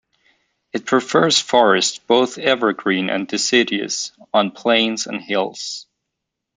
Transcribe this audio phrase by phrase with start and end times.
[0.73, 5.85] It prefers forests, both evergreen and deciduous, on plains and hills.